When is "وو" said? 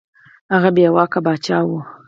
1.67-1.79